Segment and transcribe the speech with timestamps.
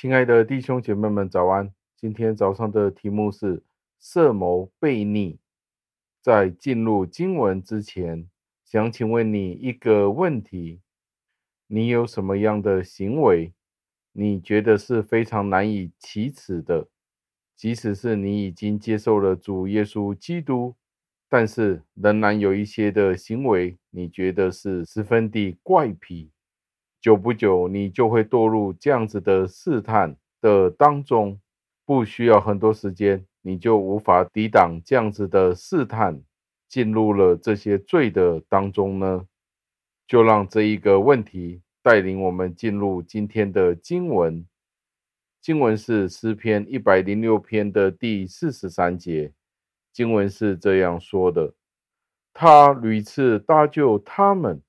[0.00, 1.74] 亲爱的弟兄姐妹们，早安！
[1.94, 3.62] 今天早上的题目是
[4.00, 5.38] 设谋悖逆。
[6.22, 8.26] 在进入经文之前，
[8.64, 10.80] 想请问你一个问题：
[11.66, 13.52] 你有什么样的行为，
[14.12, 16.88] 你觉得是非常难以启齿的？
[17.54, 20.76] 即使是你已经接受了主耶稣基督，
[21.28, 26.30] 但是仍然有一些的行为，你觉得是十分的怪癖。
[27.00, 31.40] 久不久，你就会堕入这样子的试探的当中，
[31.86, 36.22] 不需要很多时间，你就无法抵挡这样子的试探，
[36.68, 39.26] 进入了这些罪的当中呢？
[40.06, 44.46] 就让这一个问题带领我们进入今天的经文。
[45.40, 49.32] 经文是诗篇一百零六篇的第四十三节，
[49.90, 51.54] 经文是这样说的：
[52.34, 54.60] 他屡次搭救他们。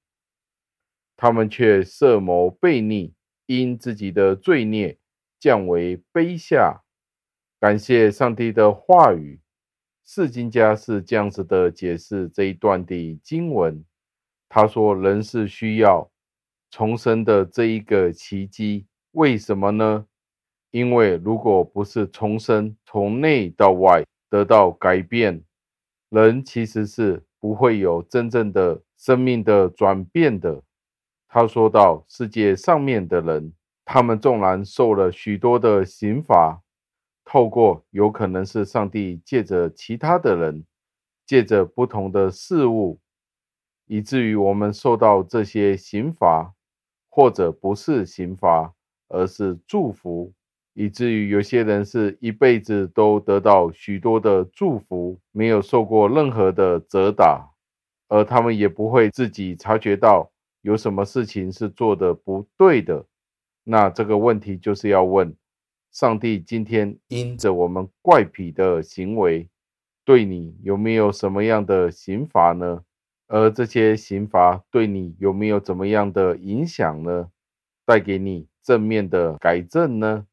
[1.21, 3.13] 他们却设谋悖逆，
[3.45, 4.97] 因自己的罪孽
[5.39, 6.81] 降为卑下。
[7.59, 9.39] 感谢上帝的话语，
[10.03, 13.85] 释经家是这样子的解释这一段的经文。
[14.49, 16.09] 他说：“人是需要
[16.71, 20.07] 重生的这一个奇迹，为什么呢？
[20.71, 25.43] 因为如果不是重生，从内到外得到改变，
[26.09, 30.63] 人其实是不会有真正的生命的转变的。”
[31.33, 33.53] 他说到：“世界上面的人，
[33.85, 36.61] 他们纵然受了许多的刑罚，
[37.23, 40.65] 透过有可能是上帝借着其他的人，
[41.25, 42.99] 借着不同的事物，
[43.85, 46.53] 以至于我们受到这些刑罚，
[47.09, 48.73] 或者不是刑罚，
[49.07, 50.33] 而是祝福，
[50.73, 57.51] 以至于有些人是一辈子都得到许多的祝福，没有受过任何的责打，
[58.09, 60.29] 而他们也不会自己察觉到。”
[60.61, 63.05] 有什么事情是做的不对的？
[63.63, 65.35] 那这个问题就是要问
[65.91, 69.49] 上帝：今天因着我们怪癖的行为，
[70.03, 72.83] 对你有没有什么样的刑罚呢？
[73.27, 77.29] 而这些刑罚对你有没有怎么样的影响呢？
[77.85, 80.27] 带给你正面的改正呢？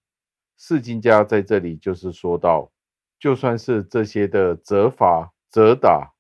[0.57, 2.73] 释经家在这里就是说到，
[3.19, 6.13] 就算是这些的责罚、责打，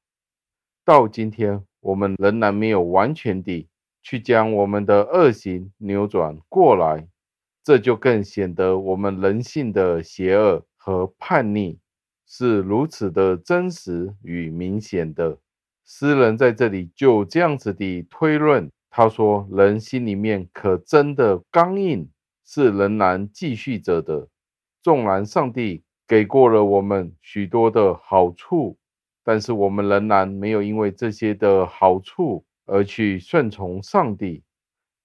[0.84, 3.68] 到今天我们仍然没有完全地。
[4.02, 7.06] 去将我们的恶行扭转过来，
[7.62, 11.78] 这就更显得我们人性的邪恶和叛逆
[12.26, 15.38] 是如此的真实与明显的。
[15.84, 22.08] 诗人在这里就这样子的推论，他说：“人心里面可真的刚硬，
[22.44, 24.28] 是仍然继续着的。
[24.82, 28.78] 纵然上帝给过了我们许多的好处，
[29.24, 34.42] 但是我们仍然没有因为这些的好处。”而去顺从上帝，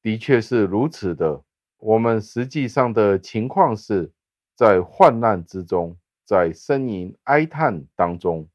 [0.01, 1.41] 的确是如此的。
[1.77, 4.11] 我们实际上的情况是，
[4.55, 8.47] 在患难之中，在呻吟哀叹当中，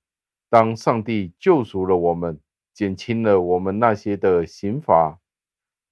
[0.50, 2.38] 当上帝救赎了我们，
[2.74, 5.19] 减轻了我们那些的刑罚，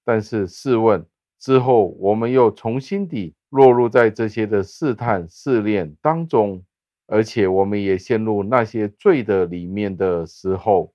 [0.05, 1.03] 但是试问
[1.39, 6.63] 之后，我们又重新地落入在这些的试探试炼当中，
[7.07, 10.93] 而且我们也陷入那些罪的里面的时候。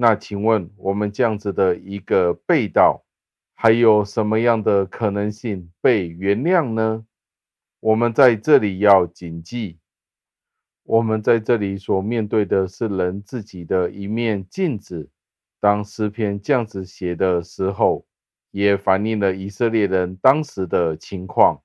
[0.00, 3.04] 那请问，我们这样子的一个背道，
[3.52, 7.04] 还有什么样的可能性被原谅呢？
[7.80, 9.80] 我们在这里要谨记，
[10.84, 15.10] 我们在这里所面对的是人自己的一面镜子。
[15.58, 18.06] 当诗篇这样子写的时候，
[18.52, 21.60] 也反映了以色列人当时的情况。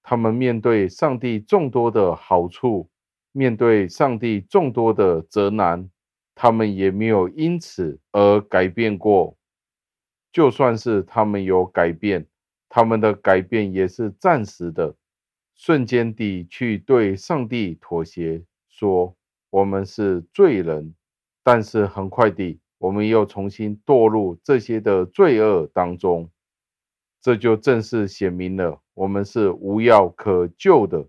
[0.00, 2.88] 他们面对上帝众多的好处，
[3.32, 5.90] 面对上帝众多的责难。
[6.40, 9.36] 他们也没有因此而改变过，
[10.30, 12.28] 就算是他们有改变，
[12.68, 14.94] 他们的改变也是暂时的，
[15.56, 19.16] 瞬间地去对上帝妥协，说
[19.50, 20.94] 我们是罪人，
[21.42, 26.30] 但是很快地，我们又重新堕入这些的罪恶当中，
[27.20, 31.08] 这就正式显明了我们是无药可救的，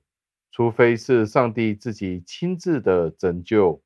[0.51, 3.80] 除非是上帝自己亲自的拯救。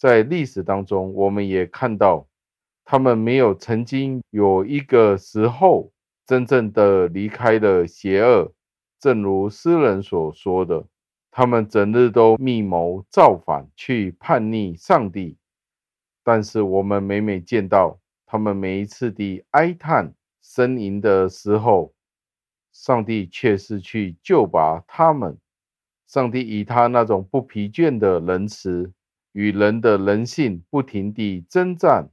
[0.00, 2.26] 在历史当中，我们也看到，
[2.86, 5.92] 他们没有曾经有一个时候
[6.24, 8.50] 真正的离开了邪恶。
[8.98, 10.86] 正如诗人所说的，
[11.30, 15.36] 他们整日都密谋造反，去叛逆上帝。
[16.24, 21.92] 但是我们每每见到他们每一次的哀叹、呻吟的时候，
[22.72, 25.36] 上帝却是去救拔他们。
[26.06, 28.90] 上帝以他那种不疲倦的仁慈。
[29.32, 32.10] 与人的人性不停地征战，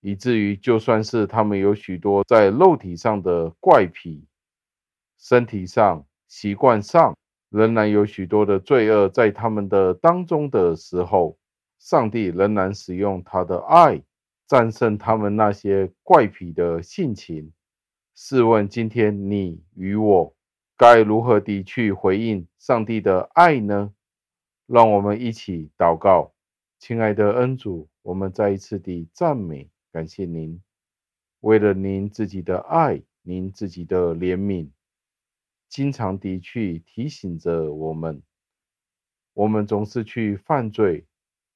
[0.00, 4.26] 以至于就算是他们有许多在肉体上的怪癖，
[5.18, 7.16] 身体上、习惯上
[7.50, 11.38] 仍然有许多的罪恶在他们的当中的时候，
[11.78, 14.02] 上帝仍然使用他的爱
[14.48, 17.52] 战胜他们那些怪癖的性情。
[18.14, 20.34] 试问今天你与我
[20.76, 23.92] 该如何地去回应上帝的爱呢？
[24.72, 26.32] 让我们一起祷告，
[26.78, 30.62] 亲爱的恩主，我们再一次地赞美感谢您，
[31.40, 34.70] 为了您自己的爱，您自己的怜悯。
[35.68, 38.22] 经常地去提醒着我们，
[39.34, 41.06] 我们总是去犯罪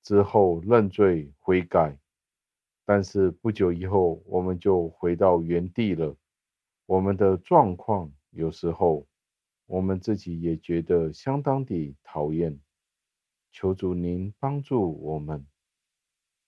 [0.02, 1.98] 之后认罪悔改，
[2.84, 6.14] 但是不久以后我们就回到原地了。
[6.84, 9.06] 我们的状况有时候
[9.64, 12.60] 我们自己也觉得相当的讨厌。
[13.58, 15.46] 求主您帮助我们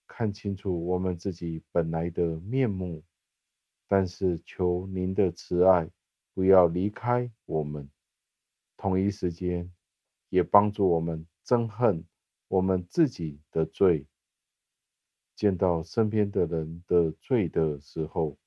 [0.05, 3.03] 看清楚我们自己本来的面目，
[3.87, 5.89] 但是求您的慈爱。
[6.35, 7.89] 不要离开我们，
[8.77, 9.73] 同一时间
[10.29, 12.05] 也帮助我们憎恨
[12.47, 14.05] 我们自己的罪。
[15.35, 18.37] 见到身边的人的罪的时候，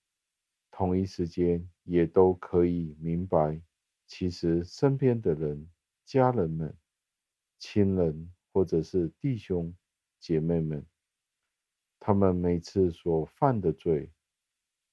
[0.70, 3.60] 同一时间也都可以明白，
[4.06, 5.68] 其实身边的人、
[6.04, 6.76] 家人们、
[7.58, 9.74] 亲人或者是弟兄
[10.20, 10.84] 姐妹们，
[11.98, 14.12] 他们每次所犯的罪，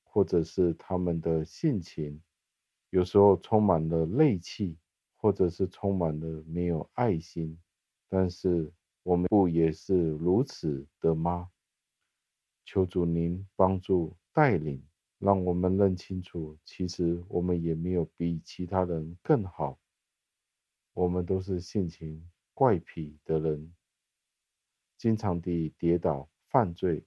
[0.04, 2.22] 或者是他们的性情。
[2.90, 4.78] 有时候充满了戾气，
[5.18, 7.60] 或者是充满了没有爱心，
[8.08, 8.72] 但是
[9.04, 11.52] 我们不也是如此的吗？
[12.66, 14.84] 求主您帮助带领，
[15.20, 19.80] 让我们认清楚，其实我们也没有比其他人更好，
[20.94, 22.28] 我们都是性情
[22.60, 23.74] 怪癖的人，
[24.98, 27.06] 经常地跌倒犯罪，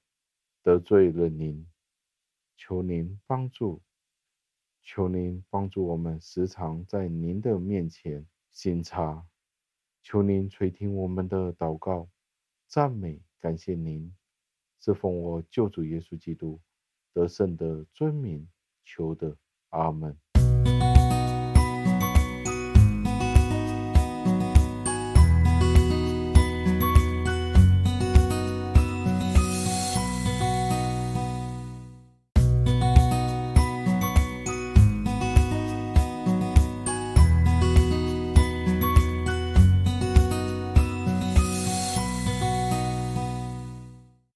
[0.62, 1.68] 得罪了您，
[2.56, 3.82] 求您帮助。
[4.82, 9.26] 求您帮助我们，时常在您的面前省察。
[10.02, 12.08] 求您垂听我们的祷告，
[12.66, 14.16] 赞美感谢您，
[14.80, 16.62] 是奉我救主耶稣基督
[17.12, 18.48] 得胜的尊名
[18.86, 19.36] 求的，
[19.68, 20.31] 阿门。